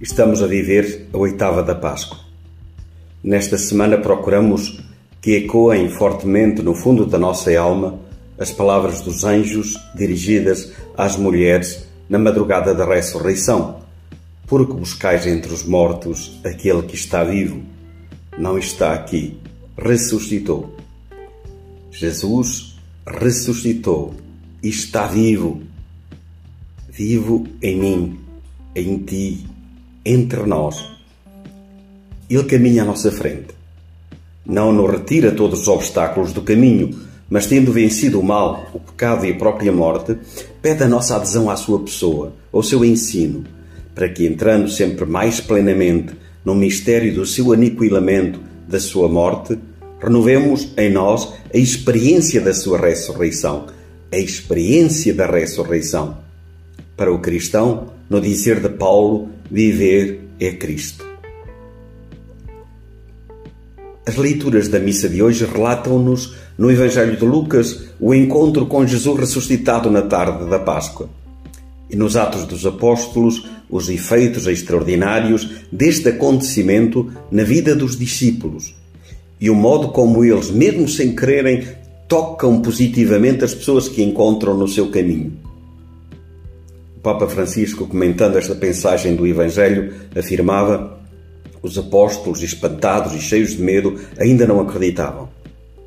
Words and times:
Estamos 0.00 0.40
a 0.40 0.46
viver 0.46 1.08
a 1.12 1.18
oitava 1.18 1.60
da 1.60 1.74
Páscoa. 1.74 2.20
Nesta 3.20 3.58
semana 3.58 3.98
procuramos 3.98 4.78
que 5.20 5.34
ecoem 5.34 5.88
fortemente 5.88 6.62
no 6.62 6.72
fundo 6.72 7.04
da 7.04 7.18
nossa 7.18 7.52
alma 7.58 7.98
as 8.38 8.52
palavras 8.52 9.00
dos 9.00 9.24
anjos 9.24 9.76
dirigidas 9.96 10.72
às 10.96 11.16
mulheres 11.16 11.84
na 12.08 12.16
madrugada 12.16 12.72
da 12.72 12.84
ressurreição. 12.84 13.80
Porque 14.46 14.72
buscais 14.72 15.26
entre 15.26 15.52
os 15.52 15.64
mortos 15.64 16.38
aquele 16.44 16.82
que 16.82 16.94
está 16.94 17.24
vivo. 17.24 17.60
Não 18.38 18.56
está 18.56 18.92
aqui, 18.92 19.36
ressuscitou. 19.76 20.76
Jesus 21.90 22.78
ressuscitou 23.04 24.14
e 24.62 24.68
está 24.68 25.08
vivo. 25.08 25.60
Vivo 26.88 27.48
em 27.60 27.76
mim, 27.76 28.20
em 28.76 28.98
ti 28.98 29.57
entre 30.08 30.42
nós. 30.46 30.82
Ele 32.30 32.44
caminha 32.44 32.82
à 32.82 32.86
nossa 32.86 33.12
frente. 33.12 33.48
Não 34.46 34.72
nos 34.72 34.90
retira 34.90 35.32
todos 35.32 35.60
os 35.60 35.68
obstáculos 35.68 36.32
do 36.32 36.40
caminho, 36.40 36.98
mas 37.28 37.46
tendo 37.46 37.70
vencido 37.70 38.18
o 38.18 38.24
mal, 38.24 38.66
o 38.72 38.80
pecado 38.80 39.26
e 39.26 39.32
a 39.32 39.36
própria 39.36 39.70
morte, 39.70 40.16
pede 40.62 40.82
a 40.82 40.88
nossa 40.88 41.16
adesão 41.16 41.50
à 41.50 41.56
sua 41.56 41.80
pessoa, 41.80 42.32
ao 42.50 42.62
seu 42.62 42.82
ensino, 42.82 43.44
para 43.94 44.08
que, 44.08 44.26
entrando 44.26 44.70
sempre 44.70 45.04
mais 45.04 45.40
plenamente 45.40 46.14
no 46.42 46.54
mistério 46.54 47.14
do 47.14 47.26
seu 47.26 47.52
aniquilamento, 47.52 48.40
da 48.66 48.80
sua 48.80 49.08
morte, 49.08 49.58
renovemos 50.00 50.72
em 50.78 50.90
nós 50.90 51.34
a 51.52 51.58
experiência 51.58 52.40
da 52.40 52.54
sua 52.54 52.78
ressurreição, 52.78 53.66
a 54.10 54.16
experiência 54.16 55.12
da 55.12 55.26
ressurreição. 55.26 56.16
Para 56.96 57.12
o 57.12 57.18
cristão, 57.18 57.88
no 58.08 58.20
dizer 58.20 58.60
de 58.60 58.70
Paulo, 58.70 59.28
viver 59.50 60.20
é 60.38 60.52
Cristo. 60.52 61.06
As 64.06 64.16
leituras 64.16 64.68
da 64.68 64.78
missa 64.78 65.08
de 65.08 65.22
hoje 65.22 65.44
relatam-nos, 65.44 66.34
no 66.56 66.70
Evangelho 66.70 67.16
de 67.16 67.24
Lucas, 67.24 67.84
o 68.00 68.14
encontro 68.14 68.66
com 68.66 68.86
Jesus 68.86 69.20
ressuscitado 69.20 69.90
na 69.90 70.02
tarde 70.02 70.48
da 70.48 70.58
Páscoa. 70.58 71.10
E 71.90 71.96
nos 71.96 72.16
Atos 72.16 72.44
dos 72.44 72.64
Apóstolos, 72.64 73.46
os 73.68 73.88
efeitos 73.88 74.46
extraordinários 74.46 75.48
deste 75.70 76.08
acontecimento 76.08 77.12
na 77.30 77.44
vida 77.44 77.74
dos 77.76 77.98
discípulos 77.98 78.74
e 79.40 79.48
o 79.48 79.54
modo 79.54 79.88
como 79.88 80.24
eles, 80.24 80.50
mesmo 80.50 80.88
sem 80.88 81.14
quererem, 81.14 81.66
tocam 82.08 82.60
positivamente 82.60 83.44
as 83.44 83.54
pessoas 83.54 83.88
que 83.88 84.02
encontram 84.02 84.56
no 84.56 84.66
seu 84.66 84.90
caminho. 84.90 85.32
Papa 87.08 87.26
Francisco, 87.26 87.86
comentando 87.86 88.36
esta 88.36 88.54
pensagem 88.54 89.16
do 89.16 89.26
Evangelho, 89.26 89.94
afirmava: 90.14 91.00
Os 91.62 91.78
apóstolos, 91.78 92.42
espantados 92.42 93.14
e 93.14 93.18
cheios 93.18 93.56
de 93.56 93.62
medo, 93.62 93.98
ainda 94.18 94.46
não 94.46 94.60
acreditavam. 94.60 95.26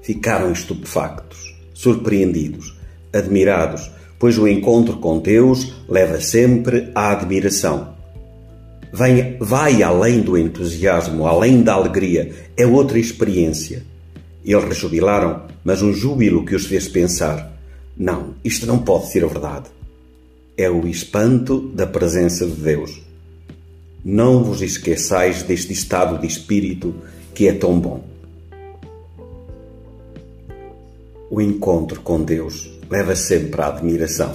Ficaram 0.00 0.50
estupefactos, 0.50 1.54
surpreendidos, 1.74 2.74
admirados, 3.12 3.90
pois 4.18 4.38
o 4.38 4.48
encontro 4.48 4.96
com 4.96 5.18
Deus 5.18 5.74
leva 5.86 6.18
sempre 6.18 6.90
à 6.94 7.12
admiração. 7.12 7.88
Vem, 8.90 9.36
vai 9.38 9.82
além 9.82 10.22
do 10.22 10.38
entusiasmo, 10.38 11.26
além 11.26 11.62
da 11.62 11.74
alegria, 11.74 12.32
é 12.56 12.66
outra 12.66 12.98
experiência. 12.98 13.82
Eles 14.42 14.64
rejubilaram, 14.64 15.42
mas 15.62 15.82
um 15.82 15.92
júbilo 15.92 16.46
que 16.46 16.54
os 16.54 16.64
fez 16.64 16.88
pensar: 16.88 17.52
não, 17.94 18.34
isto 18.42 18.64
não 18.64 18.78
pode 18.78 19.08
ser 19.08 19.26
verdade 19.26 19.66
é 20.56 20.68
o 20.68 20.86
espanto 20.86 21.60
da 21.60 21.86
presença 21.86 22.46
de 22.46 22.52
Deus. 22.52 23.00
Não 24.04 24.44
vos 24.44 24.60
esqueçais 24.60 25.42
deste 25.42 25.72
estado 25.72 26.20
de 26.20 26.26
espírito 26.26 26.94
que 27.34 27.48
é 27.48 27.52
tão 27.52 27.78
bom. 27.78 28.04
O 31.30 31.40
encontro 31.40 32.00
com 32.02 32.22
Deus 32.22 32.70
leva 32.90 33.16
sempre 33.16 33.62
à 33.62 33.68
admiração. 33.68 34.34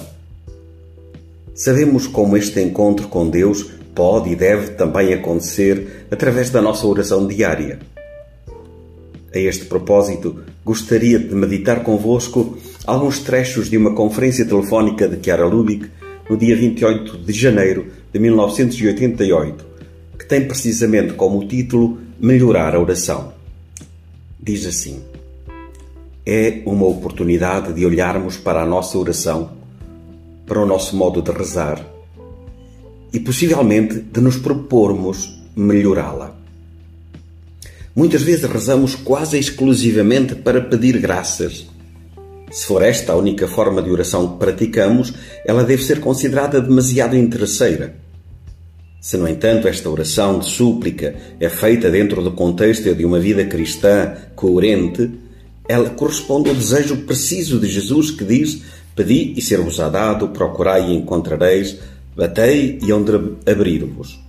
Sabemos 1.53 2.07
como 2.07 2.35
este 2.35 2.59
encontro 2.61 3.07
com 3.07 3.29
Deus 3.29 3.71
pode 3.93 4.31
e 4.31 4.35
deve 4.35 4.71
também 4.71 5.13
acontecer 5.13 6.07
através 6.09 6.49
da 6.49 6.61
nossa 6.61 6.87
oração 6.87 7.27
diária. 7.27 7.79
A 9.33 9.37
este 9.37 9.65
propósito, 9.65 10.43
gostaria 10.65 11.19
de 11.19 11.35
meditar 11.35 11.83
convosco 11.83 12.57
alguns 12.85 13.19
trechos 13.19 13.69
de 13.69 13.77
uma 13.77 13.93
conferência 13.93 14.45
telefónica 14.45 15.07
de 15.07 15.23
Chiara 15.23 15.45
Lubick 15.45 15.89
no 16.29 16.37
dia 16.37 16.55
28 16.55 17.17
de 17.19 17.33
janeiro 17.33 17.87
de 18.11 18.19
1988, 18.19 19.65
que 20.17 20.25
tem 20.25 20.47
precisamente 20.47 21.13
como 21.13 21.47
título 21.47 21.99
Melhorar 22.19 22.75
a 22.75 22.79
Oração. 22.79 23.33
Diz 24.39 24.65
assim: 24.65 25.01
É 26.25 26.61
uma 26.65 26.85
oportunidade 26.85 27.73
de 27.73 27.85
olharmos 27.85 28.37
para 28.37 28.61
a 28.61 28.65
nossa 28.65 28.97
oração, 28.97 29.51
para 30.45 30.61
o 30.61 30.65
nosso 30.65 30.95
modo 30.95 31.21
de 31.21 31.31
rezar 31.31 31.85
e 33.13 33.19
possivelmente 33.19 33.99
de 33.99 34.21
nos 34.21 34.37
propormos 34.37 35.41
melhorá-la. 35.55 36.35
Muitas 37.95 38.21
vezes 38.21 38.43
rezamos 38.43 38.95
quase 38.95 39.39
exclusivamente 39.39 40.35
para 40.35 40.61
pedir 40.61 40.99
graças 40.99 41.67
se 42.57 42.65
for 42.65 42.81
esta 42.81 43.13
a 43.13 43.15
única 43.15 43.47
forma 43.47 43.83
de 43.83 43.91
oração 43.91 44.29
que 44.29 44.39
praticamos, 44.39 45.13
ela 45.45 45.63
deve 45.63 45.83
ser 45.83 45.99
considerada 45.99 46.59
demasiado 46.59 47.15
interesseira. 47.15 47.93
Se, 48.99 49.15
no 49.15 49.27
entanto, 49.27 49.67
esta 49.67 49.87
oração 49.87 50.39
de 50.39 50.47
súplica 50.47 51.13
é 51.39 51.49
feita 51.49 51.91
dentro 51.91 52.23
do 52.23 52.31
contexto 52.31 52.95
de 52.95 53.05
uma 53.05 53.19
vida 53.19 53.45
cristã 53.45 54.15
coerente, 54.35 55.07
ela 55.69 55.91
corresponde 55.91 56.49
ao 56.49 56.55
desejo 56.55 56.97
preciso 57.05 57.59
de 57.59 57.69
Jesus 57.69 58.09
que 58.09 58.25
diz: 58.25 58.63
Pedi 58.95 59.35
e 59.37 59.41
ser-vos-á 59.41 59.87
dado, 59.87 60.29
procurai 60.29 60.89
e 60.89 60.95
encontrareis, 60.95 61.77
batei 62.15 62.79
e 62.81 62.91
onde 62.91 63.11
abrir-vos. 63.45 64.19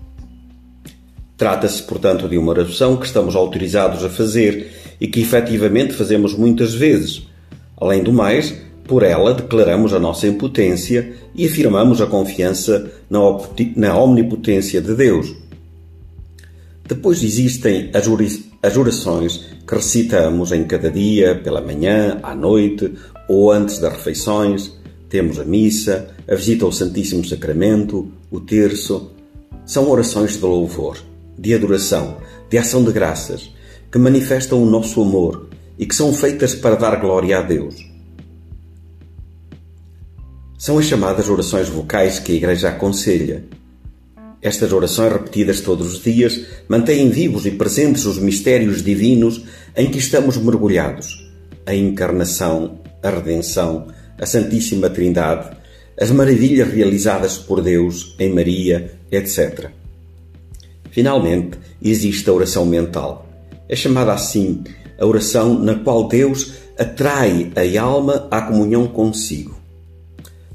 Trata-se, 1.35 1.83
portanto, 1.83 2.29
de 2.29 2.37
uma 2.37 2.51
oração 2.53 2.95
que 2.99 3.07
estamos 3.07 3.35
autorizados 3.35 4.05
a 4.05 4.11
fazer 4.11 4.71
e 5.01 5.07
que 5.07 5.21
efetivamente 5.21 5.95
fazemos 5.95 6.35
muitas 6.35 6.75
vezes 6.75 7.27
Além 7.81 8.03
do 8.03 8.13
mais, 8.13 8.55
por 8.85 9.03
ela 9.03 9.35
declaramos 9.35 9.93
a 9.93 9.99
nossa 9.99 10.27
impotência 10.27 11.13
e 11.35 11.47
afirmamos 11.47 12.01
a 12.01 12.07
confiança 12.07 12.91
na 13.09 13.97
omnipotência 13.99 14.81
de 14.81 14.95
Deus. 14.95 15.35
Depois 16.89 17.23
existem 17.23 17.91
as 17.93 18.77
orações 18.77 19.45
que 19.67 19.75
recitamos 19.75 20.53
em 20.53 20.65
cada 20.65 20.91
dia, 20.91 21.35
pela 21.35 21.61
manhã, 21.61 22.19
à 22.23 22.35
noite 22.35 22.95
ou 23.29 23.53
antes 23.53 23.79
das 23.79 23.93
refeições. 23.93 24.73
Temos 25.11 25.39
a 25.39 25.45
missa, 25.45 26.09
a 26.27 26.35
visita 26.35 26.65
ao 26.65 26.73
Santíssimo 26.73 27.25
Sacramento, 27.25 28.11
o 28.31 28.41
terço. 28.41 29.11
São 29.67 29.91
orações 29.91 30.33
de 30.39 30.41
louvor, 30.41 30.97
de 31.39 31.55
adoração, 31.55 32.17
de 32.49 32.57
ação 32.57 32.83
de 32.83 32.91
graças, 32.91 33.51
que 33.93 33.99
manifestam 33.99 34.63
o 34.63 34.67
nosso 34.67 35.03
amor 35.03 35.48
e 35.79 35.87
que 35.87 35.95
são 35.95 36.13
feitas 36.13 36.55
para 36.55 36.75
dar 36.75 36.97
glória 36.97 37.39
a 37.39 37.43
Deus. 37.43 37.77
São 40.59 40.77
as 40.77 40.87
chamadas 40.87 41.29
orações 41.29 41.69
vocais 41.69 42.19
que 42.19 42.33
a 42.33 42.35
Igreja 42.35 42.71
aconselha. 42.71 43.45
Estas 44.43 44.73
orações, 44.73 45.13
repetidas 45.13 45.61
todos 45.61 45.95
os 45.95 46.03
dias, 46.03 46.47
mantêm 46.69 47.11
vivos 47.11 47.47
e 47.47 47.53
presentes 47.53 48.05
os 48.07 48.19
mistérios 48.19 48.83
divinos 48.83 49.45
em 49.77 49.89
que 49.89 49.99
estamos 49.99 50.37
mergulhados: 50.37 51.31
a 51.65 51.75
encarnação, 51.75 52.81
a 53.03 53.11
redenção, 53.11 53.87
a 54.21 54.27
Santíssima 54.27 54.91
Trindade, 54.91 55.57
as 56.01 56.11
maravilhas 56.11 56.69
realizadas 56.73 57.39
por 57.39 57.63
Deus 57.63 58.17
em 58.19 58.33
Maria, 58.33 58.99
etc. 59.11 59.71
Finalmente, 60.91 61.59
existe 61.81 62.29
a 62.29 62.33
oração 62.33 62.67
mental. 62.67 63.29
É 63.69 63.77
chamada 63.77 64.13
assim 64.13 64.65
a 64.99 65.07
oração 65.07 65.59
na 65.59 65.77
qual 65.77 66.09
Deus 66.09 66.55
atrai 66.79 67.53
a 67.55 67.83
alma 67.83 68.27
à 68.31 68.43
comunhão 68.43 68.87
consigo. 68.89 69.57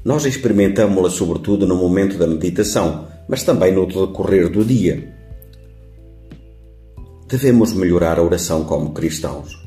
Nós 0.04 0.26
experimentamos-la 0.26 1.08
sobretudo 1.08 1.66
no 1.66 1.76
momento 1.76 2.18
da 2.18 2.26
meditação, 2.26 3.06
mas 3.26 3.42
também 3.42 3.72
no 3.72 3.86
decorrer 3.86 4.50
do 4.50 4.64
dia. 4.64 5.14
Devemos 7.26 7.72
melhorar 7.72 8.18
a 8.18 8.22
oração 8.22 8.64
como 8.64 8.92
cristãos. 8.92 9.58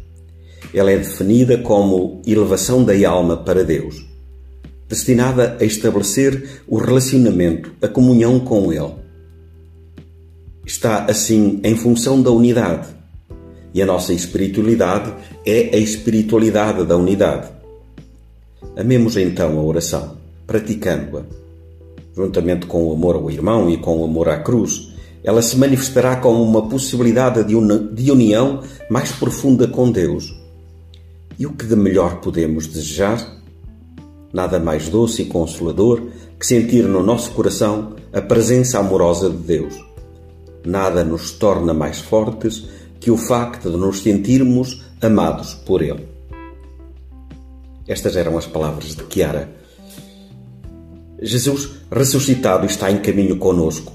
Ela 0.74 0.92
é 0.92 0.98
definida 0.98 1.58
como 1.58 2.22
elevação 2.26 2.84
da 2.84 2.94
alma 3.08 3.38
para 3.38 3.64
Deus, 3.64 4.06
destinada 4.88 5.58
a 5.60 5.64
estabelecer 5.64 6.62
o 6.68 6.78
relacionamento, 6.78 7.74
a 7.82 7.88
comunhão 7.88 8.40
com 8.40 8.72
Ele. 8.72 8.94
Está, 10.66 11.06
assim, 11.06 11.60
em 11.64 11.76
função 11.76 12.22
da 12.22 12.30
unidade, 12.30 12.97
e 13.78 13.82
a 13.84 13.86
nossa 13.86 14.12
espiritualidade 14.12 15.14
é 15.46 15.70
a 15.76 15.78
espiritualidade 15.78 16.84
da 16.84 16.98
unidade. 16.98 17.48
Amemos 18.76 19.16
então 19.18 19.60
a 19.60 19.62
oração, 19.62 20.18
praticando-a, 20.48 21.22
juntamente 22.16 22.66
com 22.66 22.88
o 22.88 22.94
amor 22.94 23.18
ao 23.18 23.30
irmão 23.30 23.70
e 23.70 23.78
com 23.78 24.00
o 24.00 24.04
amor 24.04 24.30
à 24.30 24.40
cruz, 24.40 24.94
ela 25.24 25.44
se 25.44 25.56
manifestará 25.58 26.16
como 26.16 26.42
uma 26.42 26.68
possibilidade 26.68 27.44
de 27.44 28.12
união 28.12 28.64
mais 28.90 29.12
profunda 29.12 29.68
com 29.68 29.92
Deus. 29.92 30.36
E 31.38 31.46
o 31.46 31.54
que 31.54 31.68
de 31.68 31.76
melhor 31.76 32.20
podemos 32.20 32.66
desejar? 32.66 33.40
Nada 34.34 34.58
mais 34.58 34.90
doce 34.90 35.22
e 35.22 35.26
consolador 35.26 36.02
que 36.40 36.48
sentir 36.48 36.86
no 36.86 37.04
nosso 37.04 37.30
coração 37.30 37.94
a 38.12 38.24
presença 38.24 38.80
amorosa 38.80 39.30
de 39.30 39.38
Deus. 39.38 39.76
Nada 40.66 41.04
nos 41.04 41.30
torna 41.34 41.76
mais 41.76 42.00
fortes 42.00 42.76
que 43.00 43.12
o 43.12 43.18
facto 43.18 43.70
de 43.70 43.78
nos 43.78 44.02
sentirmos 44.02 44.82
amados 45.02 45.54
por 45.54 45.82
Ele. 45.82 46.06
Estas 47.88 48.16
eram 48.16 48.38
as 48.38 48.46
palavras 48.46 48.96
de 48.96 49.04
Chiara. 49.10 49.50
Jesus 51.22 51.70
ressuscitado 51.92 52.66
está 52.66 52.92
em 52.92 53.00
caminho 53.00 53.38
conosco 53.38 53.94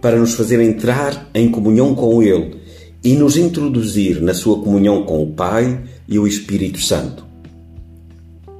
para 0.00 0.18
nos 0.18 0.34
fazer 0.34 0.60
entrar 0.60 1.28
em 1.34 1.50
comunhão 1.50 1.94
com 1.94 2.22
Ele 2.22 2.56
e 3.02 3.14
nos 3.14 3.36
introduzir 3.36 4.20
na 4.22 4.32
sua 4.34 4.62
comunhão 4.62 5.02
com 5.04 5.22
o 5.22 5.32
Pai 5.32 5.82
e 6.08 6.18
o 6.18 6.26
Espírito 6.26 6.80
Santo. 6.80 7.24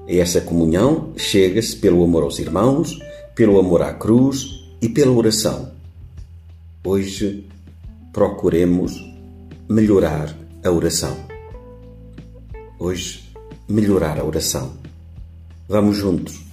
A 0.07 0.13
essa 0.13 0.41
comunhão 0.41 1.13
chega-se 1.17 1.77
pelo 1.77 2.03
amor 2.05 2.25
aos 2.25 2.39
irmãos, 2.39 2.99
pelo 3.35 3.59
amor 3.59 3.83
à 3.83 3.95
cruz 3.95 4.65
e 4.83 4.89
pela 4.89 5.13
oração. 5.13 5.73
Hoje 6.85 7.47
procuremos 8.13 9.14
melhorar 9.69 10.35
a 10.65 10.71
oração. 10.71 11.17
Hoje, 12.79 13.33
melhorar 13.69 14.19
a 14.19 14.25
oração. 14.25 14.73
Vamos 15.69 15.97
juntos 15.97 16.44